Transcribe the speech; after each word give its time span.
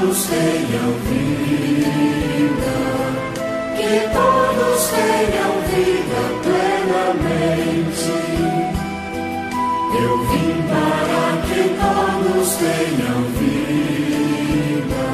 todos 0.00 0.26
tenham 0.26 0.92
vida, 1.04 2.76
que 3.76 3.94
todos 4.14 4.80
tenham 4.88 5.52
vida 5.68 6.22
plenamente. 6.42 8.14
Eu 10.00 10.12
vim 10.24 10.56
para 10.68 11.24
que 11.46 11.62
todos 11.76 12.48
tenham 12.56 13.20
vida, 13.36 15.06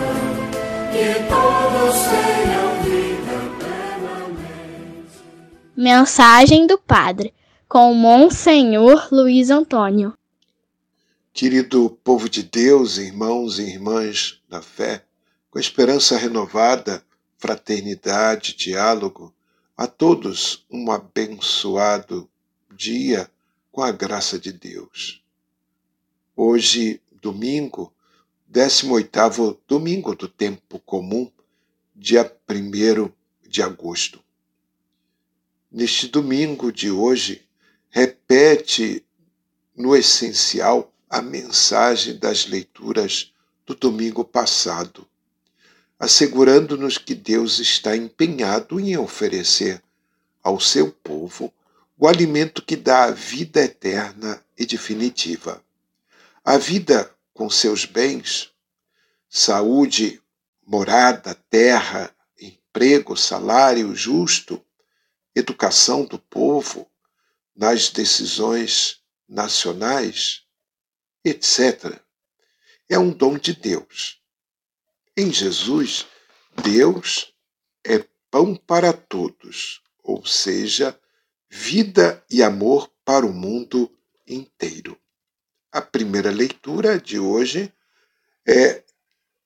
que 0.93 1.09
todos 1.29 1.95
tenham 2.07 2.69
vida 2.85 3.37
plenamente. 3.59 5.19
Mensagem 5.77 6.67
do 6.67 6.79
Padre, 6.79 7.35
com 7.69 7.93
Monsenhor 7.93 9.09
Luiz 9.11 9.51
Antônio. 9.51 10.15
Querido 11.37 11.91
povo 12.03 12.31
de 12.31 12.43
Deus, 12.43 12.97
irmãos 12.97 13.59
e 13.59 13.65
irmãs 13.65 14.41
da 14.49 14.63
fé, 14.63 15.05
com 15.51 15.59
esperança 15.59 16.17
renovada, 16.17 17.05
fraternidade, 17.37 18.57
diálogo, 18.57 19.35
a 19.77 19.87
todos 19.87 20.65
um 20.71 20.91
abençoado 20.91 22.27
dia 22.75 23.31
com 23.71 23.83
a 23.83 23.93
graça 23.93 24.39
de 24.39 24.51
Deus. 24.51 25.23
Hoje, 26.35 27.03
domingo, 27.21 27.93
18º 28.51 29.59
domingo 29.69 30.15
do 30.15 30.29
tempo 30.29 30.79
comum, 30.79 31.31
dia 31.95 32.35
1 32.49 33.13
de 33.47 33.63
agosto. 33.63 34.25
Neste 35.71 36.09
domingo 36.09 36.73
de 36.73 36.91
hoje, 36.91 37.47
repete 37.91 39.05
no 39.77 39.95
essencial 39.95 40.95
a 41.09 41.23
mensagem 41.23 42.19
das 42.19 42.47
leituras 42.47 43.33
do 43.65 43.75
domingo 43.75 44.25
passado, 44.25 45.07
assegurando-nos 45.99 46.99
que 46.99 47.15
Deus 47.15 47.59
está 47.59 47.97
empenhado 47.97 48.79
em 48.79 48.97
oferecer 48.97 49.83
ao 50.43 50.61
seu 50.61 50.93
povo 50.93 51.53
o 51.99 52.07
alimento 52.07 52.63
que 52.63 52.77
dá 52.77 53.05
a 53.05 53.11
vida 53.11 53.63
eterna 53.63 54.43
e 54.59 54.67
definitiva. 54.67 55.63
A 56.45 56.59
vida 56.59 57.11
com 57.33 57.49
seus 57.49 57.85
bens, 57.85 58.51
saúde, 59.29 60.23
morada, 60.67 61.35
terra, 61.49 62.15
emprego, 62.41 63.17
salário 63.17 63.95
justo, 63.95 64.63
educação 65.35 66.05
do 66.05 66.19
povo, 66.19 66.87
nas 67.55 67.91
decisões 67.91 69.01
nacionais, 69.29 70.46
etc. 71.29 72.01
É 72.89 72.97
um 72.99 73.11
dom 73.11 73.37
de 73.37 73.53
Deus. 73.53 74.21
Em 75.17 75.33
Jesus, 75.33 76.07
Deus 76.63 77.35
é 77.85 78.05
pão 78.31 78.55
para 78.55 78.93
todos, 78.93 79.83
ou 80.03 80.25
seja, 80.25 80.99
vida 81.51 82.25
e 82.31 82.43
amor 82.43 82.89
para 83.05 83.27
o 83.27 83.33
mundo 83.33 83.91
inteiro. 84.27 84.97
A 85.73 85.83
primeira 85.83 86.31
leitura 86.31 87.01
de 87.01 87.19
hoje 87.19 87.73
é 88.47 88.85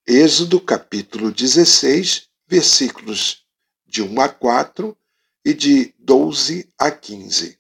Êxodo 0.07 0.61
capítulo 0.61 1.33
16, 1.33 2.29
versículos 2.47 3.47
de 3.87 4.03
1 4.03 4.21
a 4.21 4.29
4 4.29 4.97
e 5.45 5.55
de 5.55 5.95
12 5.99 6.69
a 6.79 6.91
15. 6.91 7.59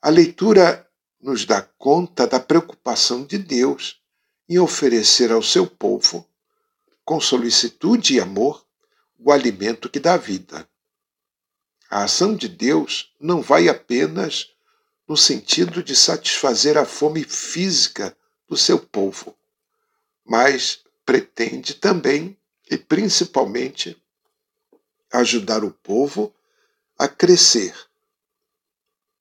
A 0.00 0.08
leitura 0.08 0.87
nos 1.20 1.44
dá 1.44 1.60
conta 1.62 2.26
da 2.26 2.38
preocupação 2.38 3.24
de 3.24 3.38
Deus 3.38 4.00
em 4.48 4.58
oferecer 4.58 5.30
ao 5.30 5.42
seu 5.42 5.66
povo, 5.66 6.26
com 7.04 7.20
solicitude 7.20 8.14
e 8.14 8.20
amor, 8.20 8.64
o 9.18 9.32
alimento 9.32 9.90
que 9.90 9.98
dá 9.98 10.16
vida. 10.16 10.68
A 11.90 12.04
ação 12.04 12.36
de 12.36 12.48
Deus 12.48 13.12
não 13.18 13.42
vai 13.42 13.68
apenas 13.68 14.50
no 15.06 15.16
sentido 15.16 15.82
de 15.82 15.96
satisfazer 15.96 16.76
a 16.76 16.84
fome 16.84 17.24
física 17.24 18.16
do 18.46 18.56
seu 18.56 18.78
povo, 18.78 19.36
mas 20.24 20.80
pretende 21.04 21.74
também 21.74 22.36
e 22.70 22.76
principalmente 22.76 24.00
ajudar 25.10 25.64
o 25.64 25.70
povo 25.70 26.34
a 26.98 27.08
crescer, 27.08 27.74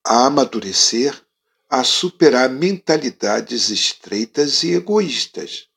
a 0.03 0.25
amadurecer 0.25 1.25
a 1.70 1.84
superar 1.84 2.50
mentalidades 2.50 3.70
estreitas 3.70 4.64
e 4.64 4.74
egoístas, 4.74 5.68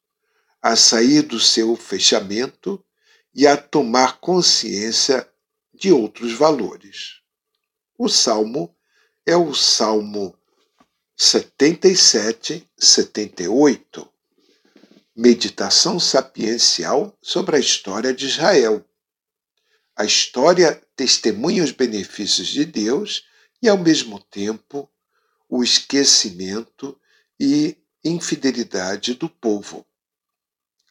a 0.63 0.77
sair 0.77 1.23
do 1.23 1.41
seu 1.41 1.75
fechamento 1.75 2.85
e 3.35 3.47
a 3.47 3.57
tomar 3.57 4.21
consciência 4.21 5.29
de 5.75 5.93
outros 5.93 6.33
valores. 6.33 7.21
O 7.99 8.09
salmo 8.09 8.75
é 9.27 9.37
o 9.37 9.55
Salmo 9.55 10.37
77, 11.17 12.67
78, 12.79 14.09
meditação 15.15 16.01
sapiencial 16.01 17.17
sobre 17.21 17.57
a 17.57 17.59
história 17.59 18.15
de 18.15 18.27
Israel. 18.27 18.85
A 19.97 20.05
história 20.05 20.81
testemunha 20.97 21.63
os 21.63 21.73
benefícios 21.73 22.49
de 22.49 22.65
Deus 22.65 23.25
e, 23.63 23.69
ao 23.69 23.77
mesmo 23.77 24.19
tempo, 24.19 24.91
o 25.51 25.65
esquecimento 25.65 26.99
e 27.39 27.77
infidelidade 28.05 29.15
do 29.15 29.29
povo. 29.29 29.85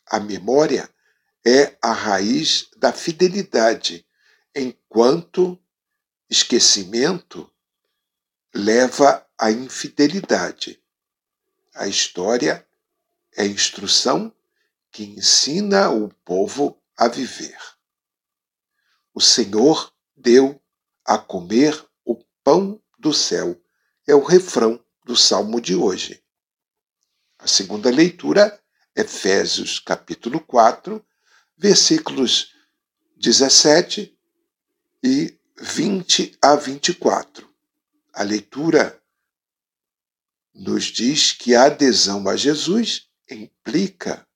A 0.06 0.20
memória 0.20 0.94
é 1.48 1.78
a 1.82 1.94
raiz 1.94 2.70
da 2.76 2.92
fidelidade, 2.92 4.06
enquanto 4.54 5.58
esquecimento 6.30 7.50
leva 8.54 9.26
à 9.38 9.50
infidelidade. 9.50 10.84
A 11.74 11.88
história 11.88 12.68
é 13.38 13.46
instrução 13.46 14.36
que 14.92 15.04
ensina 15.04 15.90
o 15.90 16.10
povo 16.26 16.78
a 16.98 17.08
viver. 17.08 17.58
O 19.14 19.22
Senhor 19.22 19.94
deu 20.18 20.62
a 21.06 21.18
comer 21.18 21.82
o 22.04 22.16
pão 22.44 22.82
do 22.98 23.14
céu 23.14 23.58
é 24.10 24.16
o 24.16 24.24
refrão 24.24 24.84
do 25.06 25.16
salmo 25.16 25.62
de 25.62 25.76
hoje. 25.76 26.24
A 27.38 27.46
segunda 27.46 27.92
leitura, 27.92 28.60
Efésios 28.96 29.78
capítulo 29.78 30.40
4, 30.40 31.06
versículos 31.56 32.56
17 33.18 34.18
e 35.04 35.40
20 35.62 36.40
a 36.42 36.56
24. 36.56 37.48
A 38.12 38.24
leitura 38.24 39.00
nos 40.56 40.86
diz 40.86 41.32
que 41.32 41.54
a 41.54 41.66
adesão 41.66 42.28
a 42.28 42.36
Jesus 42.36 43.08
implica 43.30 44.28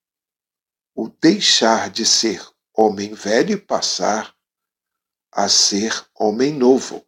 o 0.93 1.09
deixar 1.09 1.89
de 1.89 2.05
ser 2.05 2.47
homem 2.71 3.15
velho 3.15 3.53
e 3.53 3.57
passar 3.57 4.35
a 5.31 5.49
ser 5.49 6.05
homem 6.13 6.53
novo 6.53 7.03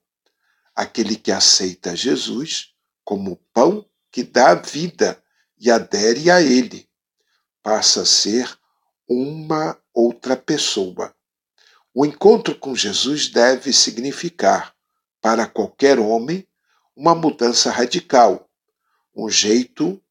aquele 0.76 1.16
que 1.16 1.32
aceita 1.32 1.96
Jesus 1.96 2.74
como 3.04 3.38
pão 3.54 3.88
que 4.12 4.24
dá 4.24 4.56
vida 4.56 5.22
e 5.58 5.72
adere 5.72 6.30
a 6.30 6.42
ele, 6.42 6.90
passa 7.64 8.02
a 8.02 8.06
ser 8.06 8.58
uma 9.08 9.80
outra 9.94 10.36
pessoa. 10.36 11.16
O 11.94 12.06
encontro 12.06 12.56
com 12.56 12.76
Jesus 12.76 13.30
deve 13.30 13.72
significar, 13.72 14.76
para 15.22 15.48
qualquer 15.48 15.98
homem, 15.98 16.48
uma 16.96 17.16
mudança 17.16 17.72
radical, 17.72 18.50
um 19.16 19.30
jeito 19.30 20.02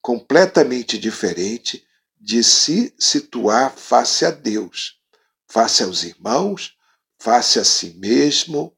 completamente 0.00 0.98
diferente 0.98 1.86
de 2.20 2.42
se 2.42 2.94
situar 2.98 3.72
face 3.76 4.24
a 4.24 4.30
Deus, 4.30 5.00
face 5.46 5.82
aos 5.82 6.02
irmãos, 6.02 6.76
face 7.18 7.58
a 7.58 7.64
si 7.64 7.94
mesmo 7.94 8.76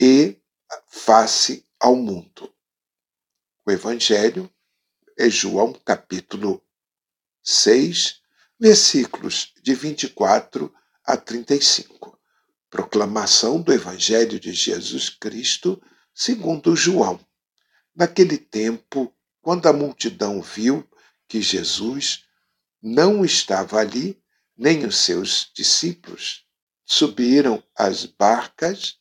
e 0.00 0.36
face 0.88 1.66
ao 1.78 1.96
mundo. 1.96 2.52
O 3.64 3.70
Evangelho 3.70 4.52
é 5.18 5.28
João 5.28 5.72
capítulo 5.72 6.62
6, 7.42 8.20
versículos 8.58 9.52
de 9.62 9.74
24 9.74 10.72
a 11.04 11.16
35. 11.16 12.18
Proclamação 12.68 13.60
do 13.60 13.72
Evangelho 13.72 14.38
de 14.38 14.52
Jesus 14.52 15.08
Cristo 15.08 15.80
segundo 16.14 16.74
João. 16.74 17.20
Naquele 17.94 18.38
tempo, 18.38 19.14
quando 19.40 19.66
a 19.66 19.72
multidão 19.72 20.40
viu 20.40 20.88
que 21.28 21.40
Jesus 21.40 22.24
não 22.82 23.24
estava 23.24 23.78
ali, 23.78 24.22
nem 24.56 24.86
os 24.86 24.96
seus 24.96 25.50
discípulos, 25.54 26.46
subiram 26.84 27.62
às 27.76 28.06
barcas 28.06 28.98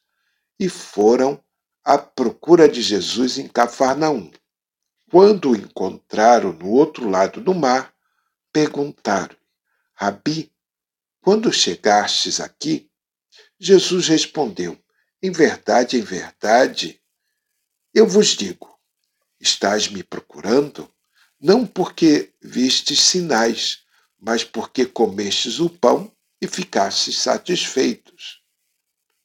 e 0.60 0.68
foram 0.68 1.44
à 1.86 2.00
procura 2.00 2.68
de 2.68 2.82
Jesus 2.82 3.38
em 3.38 3.48
Cafarnaum. 3.48 4.32
Quando 5.12 5.52
o 5.52 5.56
encontraram 5.56 6.52
no 6.52 6.72
outro 6.72 7.08
lado 7.08 7.40
do 7.40 7.54
mar, 7.54 7.94
perguntaram: 8.52 9.38
Rabi, 9.94 10.52
quando 11.22 11.54
chegastes 11.54 12.40
aqui? 12.40 12.90
Jesus 13.60 14.08
respondeu: 14.08 14.76
Em 15.22 15.32
verdade, 15.32 15.98
em 15.98 16.02
verdade, 16.02 17.00
eu 17.94 18.08
vos 18.08 18.30
digo, 18.30 18.78
estás 19.40 19.88
me 19.88 20.04
procurando, 20.04 20.92
não 21.40 21.68
porque 21.68 22.34
vistes 22.42 23.00
sinais, 23.00 23.84
mas 24.20 24.44
porque 24.44 24.86
comestes 24.86 25.60
o 25.60 25.70
pão 25.70 26.12
e 26.42 26.48
ficastes 26.48 27.20
satisfeitos. 27.20 28.42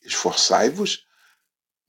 Esforçai-vos, 0.03 1.07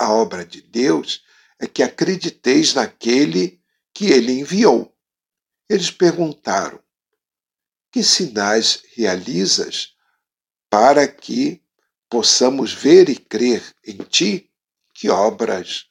A 0.00 0.10
obra 0.14 0.46
de 0.46 0.62
Deus 0.62 1.22
é 1.58 1.66
que 1.66 1.82
acrediteis 1.82 2.72
naquele 2.72 3.60
que 3.92 4.06
ele 4.06 4.32
enviou. 4.32 4.96
Eles 5.68 5.90
perguntaram: 5.90 6.80
Que 7.92 8.02
sinais 8.02 8.82
realizas 8.96 9.94
para 10.70 11.06
que 11.06 11.62
possamos 12.08 12.72
ver 12.72 13.10
e 13.10 13.14
crer 13.14 13.62
em 13.86 13.98
ti? 13.98 14.50
Que 14.94 15.10
obras 15.10 15.84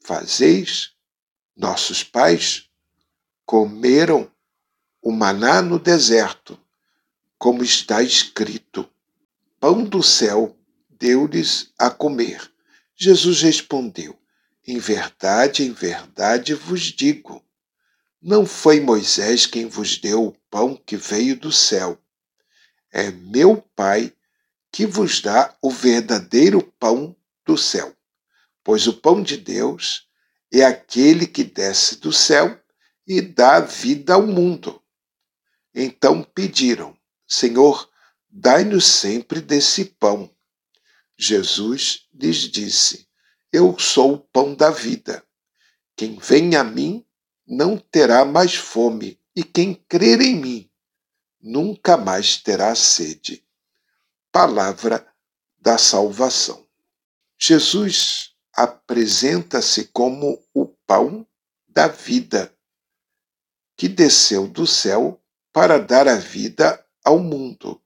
fazeis? 0.00 0.92
Nossos 1.56 2.04
pais 2.04 2.68
comeram 3.46 4.30
o 5.00 5.10
maná 5.10 5.62
no 5.62 5.78
deserto, 5.78 6.60
como 7.38 7.64
está 7.64 8.02
escrito: 8.02 8.86
Pão 9.58 9.82
do 9.82 10.02
céu 10.02 10.54
deu-lhes 10.90 11.72
a 11.78 11.88
comer. 11.88 12.54
Jesus 12.96 13.42
respondeu: 13.42 14.18
Em 14.66 14.78
verdade, 14.78 15.62
em 15.62 15.72
verdade 15.72 16.54
vos 16.54 16.80
digo, 16.80 17.44
não 18.22 18.46
foi 18.46 18.80
Moisés 18.80 19.44
quem 19.44 19.66
vos 19.66 19.98
deu 19.98 20.24
o 20.24 20.36
pão 20.50 20.74
que 20.74 20.96
veio 20.96 21.38
do 21.38 21.52
céu. 21.52 22.00
É 22.90 23.10
meu 23.10 23.62
Pai 23.76 24.12
que 24.72 24.86
vos 24.86 25.20
dá 25.20 25.54
o 25.60 25.70
verdadeiro 25.70 26.62
pão 26.78 27.14
do 27.44 27.58
céu. 27.58 27.94
Pois 28.64 28.86
o 28.86 28.94
pão 28.94 29.22
de 29.22 29.36
Deus 29.36 30.08
é 30.50 30.64
aquele 30.64 31.26
que 31.26 31.44
desce 31.44 31.96
do 31.96 32.12
céu 32.12 32.58
e 33.06 33.20
dá 33.20 33.60
vida 33.60 34.14
ao 34.14 34.26
mundo. 34.26 34.82
Então 35.74 36.22
pediram: 36.22 36.96
Senhor, 37.28 37.90
dai-nos 38.30 38.86
sempre 38.86 39.42
desse 39.42 39.84
pão. 39.84 40.30
Jesus 41.16 42.06
lhes 42.12 42.50
disse: 42.50 43.08
Eu 43.52 43.78
sou 43.78 44.14
o 44.14 44.18
pão 44.18 44.54
da 44.54 44.70
vida. 44.70 45.24
Quem 45.96 46.18
vem 46.18 46.56
a 46.56 46.64
mim 46.64 47.06
não 47.46 47.78
terá 47.78 48.24
mais 48.24 48.54
fome, 48.54 49.20
e 49.34 49.42
quem 49.42 49.74
crer 49.74 50.20
em 50.20 50.34
mim 50.36 50.70
nunca 51.40 51.96
mais 51.96 52.36
terá 52.42 52.74
sede. 52.74 53.46
Palavra 54.30 55.06
da 55.58 55.78
salvação. 55.78 56.66
Jesus 57.38 58.34
apresenta-se 58.52 59.86
como 59.88 60.42
o 60.52 60.66
pão 60.66 61.26
da 61.68 61.88
vida, 61.88 62.54
que 63.76 63.88
desceu 63.88 64.48
do 64.48 64.66
céu 64.66 65.22
para 65.52 65.78
dar 65.78 66.08
a 66.08 66.16
vida 66.16 66.84
ao 67.04 67.18
mundo. 67.18 67.82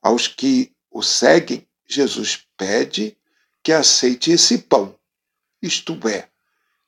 Aos 0.00 0.26
que 0.26 0.74
o 0.90 1.02
seguem, 1.02 1.68
Jesus 1.92 2.46
pede 2.56 3.16
que 3.62 3.72
aceite 3.72 4.32
esse 4.32 4.58
pão, 4.58 4.98
isto 5.60 5.96
é, 6.08 6.28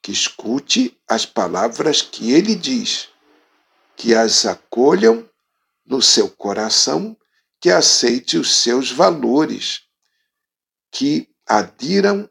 que 0.02 0.10
escute 0.10 0.98
as 1.06 1.26
palavras 1.26 2.02
que 2.02 2.32
ele 2.32 2.54
diz, 2.54 3.08
que 3.96 4.14
as 4.14 4.46
acolham 4.46 5.28
no 5.84 6.00
seu 6.00 6.30
coração, 6.30 7.16
que 7.60 7.70
aceite 7.70 8.36
os 8.36 8.56
seus 8.56 8.90
valores, 8.90 9.82
que 10.90 11.28
adiram 11.46 12.28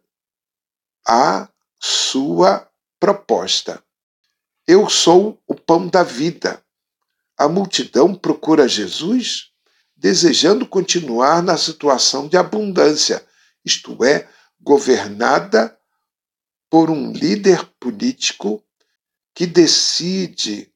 à 1.08 1.48
sua 1.80 2.70
proposta. 3.00 3.84
Eu 4.68 4.90
sou 4.90 5.42
o 5.48 5.54
pão 5.54 5.88
da 5.88 6.04
vida. 6.04 6.64
A 7.38 7.48
multidão 7.48 8.16
procura 8.16 8.68
Jesus 8.68 9.53
desejando 10.04 10.68
continuar 10.68 11.42
na 11.42 11.58
situação 11.58 12.28
de 12.28 12.36
abundância, 12.36 13.26
isto 13.64 14.04
é, 14.04 14.28
governada 14.60 15.80
por 16.70 16.90
um 16.90 17.14
líder 17.14 17.64
político 17.80 18.62
que 19.34 19.48
decide 19.48 20.70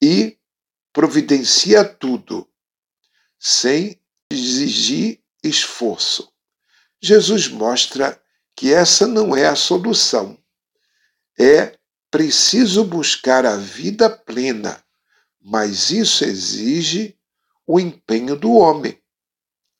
e 0.00 0.38
providencia 0.92 1.84
tudo, 1.84 2.48
sem 3.36 4.00
exigir 4.30 5.20
esforço. 5.42 6.32
Jesus 7.02 7.48
mostra 7.48 8.22
que 8.54 8.72
essa 8.72 9.08
não 9.08 9.34
é 9.34 9.48
a 9.48 9.56
solução. 9.56 10.38
É 11.36 11.76
preciso 12.08 12.84
buscar 12.84 13.44
a 13.44 13.56
vida 13.56 14.08
plena, 14.08 14.80
mas 15.40 15.90
isso 15.90 16.24
exige 16.24 17.18
o 17.72 17.78
empenho 17.78 18.34
do 18.34 18.54
homem. 18.54 19.00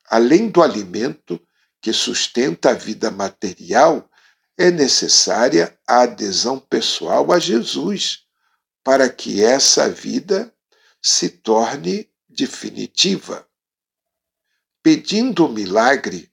Além 0.08 0.48
do 0.48 0.62
alimento 0.62 1.44
que 1.82 1.92
sustenta 1.92 2.70
a 2.70 2.72
vida 2.72 3.10
material, 3.10 4.08
é 4.56 4.70
necessária 4.70 5.76
a 5.88 6.02
adesão 6.02 6.60
pessoal 6.60 7.32
a 7.32 7.40
Jesus, 7.40 8.28
para 8.84 9.10
que 9.10 9.42
essa 9.42 9.90
vida 9.90 10.54
se 11.02 11.30
torne 11.30 12.08
definitiva. 12.28 13.44
Pedindo 14.84 15.48
milagre, 15.48 16.32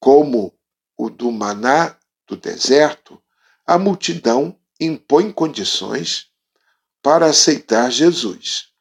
como 0.00 0.52
o 0.96 1.08
do 1.08 1.30
maná 1.30 1.96
do 2.26 2.36
deserto, 2.36 3.22
a 3.64 3.78
multidão 3.78 4.58
impõe 4.80 5.30
condições 5.30 6.26
para 7.00 7.26
aceitar 7.26 7.88
Jesus. 7.88 8.72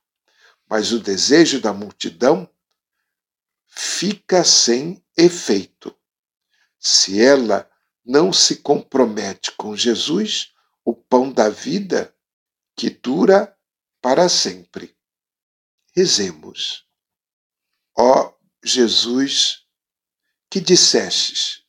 Mas 0.70 0.92
o 0.92 1.00
desejo 1.00 1.62
da 1.62 1.72
multidão 1.72 2.50
fica 3.68 4.44
sem 4.44 5.04
efeito. 5.16 5.96
Se 6.80 7.22
ela 7.22 7.70
não 8.06 8.32
se 8.32 8.58
compromete 8.58 9.52
com 9.52 9.76
Jesus, 9.76 10.54
o 10.84 10.94
pão 10.94 11.32
da 11.32 11.50
vida 11.50 12.16
que 12.76 12.90
dura 12.90 13.58
para 14.02 14.30
sempre. 14.30 14.96
Rezemos. 15.96 16.86
Ó 17.98 18.34
Jesus, 18.64 19.66
que 20.50 20.62
dissestes: 20.62 21.64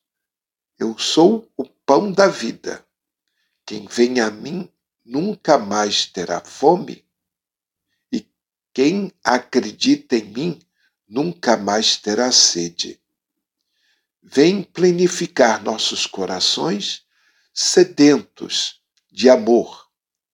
Eu 0.79 0.99
sou 0.99 1.51
o 1.57 1.65
pão 1.65 2.13
da 2.13 2.29
vida. 2.29 2.87
Quem 3.65 3.87
vem 3.87 4.21
a 4.21 4.31
mim 4.31 4.71
nunca 5.05 5.59
mais 5.59 6.07
terá 6.07 6.41
fome, 6.45 7.08
quem 8.79 9.13
acredita 9.25 10.15
em 10.15 10.23
mim 10.27 10.63
nunca 11.09 11.57
mais 11.57 11.97
terá 11.97 12.31
sede 12.31 13.03
vem 14.23 14.63
plenificar 14.63 15.61
nossos 15.65 16.07
corações 16.07 17.03
sedentos 17.53 18.81
de 19.11 19.29
amor 19.29 19.89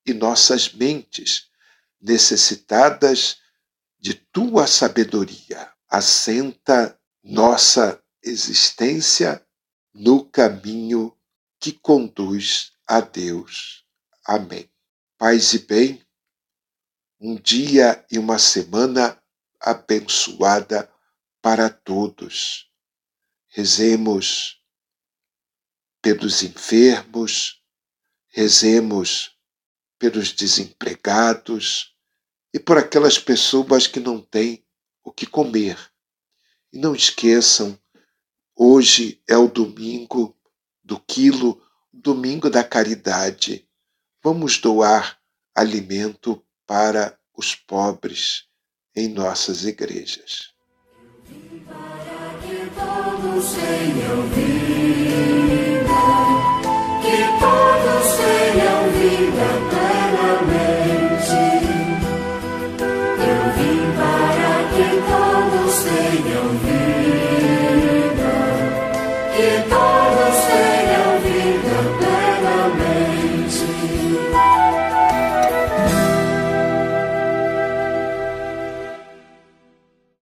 e 0.04 0.12
nossas 0.12 0.70
mentes 0.74 1.48
necessitadas 1.98 3.38
de 3.98 4.12
tua 4.12 4.66
sabedoria. 4.66 5.72
Assenta 5.88 7.00
nossa 7.22 7.98
existência 8.22 9.42
no 9.94 10.22
caminho 10.22 11.16
que 11.58 11.72
conduz 11.72 12.72
a 12.86 13.00
Deus. 13.00 13.86
Amém. 14.22 14.68
Paz 15.16 15.54
e 15.54 15.60
bem, 15.60 16.03
um 17.26 17.36
dia 17.36 18.04
e 18.10 18.18
uma 18.18 18.38
semana 18.38 19.18
abençoada 19.58 20.92
para 21.40 21.70
todos 21.70 22.70
rezemos 23.46 24.60
pelos 26.02 26.42
enfermos, 26.42 27.62
rezemos 28.28 29.38
pelos 29.98 30.34
desempregados 30.34 31.96
e 32.52 32.60
por 32.60 32.76
aquelas 32.76 33.18
pessoas 33.18 33.86
que 33.86 34.00
não 34.00 34.20
têm 34.20 34.62
o 35.02 35.10
que 35.10 35.24
comer. 35.24 35.78
E 36.70 36.78
não 36.78 36.94
esqueçam, 36.94 37.78
hoje 38.54 39.22
é 39.26 39.36
o 39.38 39.48
domingo 39.48 40.38
do 40.82 41.00
quilo, 41.00 41.66
domingo 41.90 42.50
da 42.50 42.62
caridade. 42.62 43.66
Vamos 44.22 44.58
doar 44.58 45.18
alimento 45.54 46.43
para 46.66 47.18
os 47.36 47.54
pobres 47.54 48.44
em 48.94 49.08
nossas 49.08 49.64
igrejas. 49.64 50.52
Para 51.66 52.38
que 52.40 52.70
todos 52.74 53.54
tenham 53.54 54.22
vida, 54.34 56.00
que 57.02 57.18
todos 57.40 58.06
tenham 58.16 58.90
vida 58.92 59.63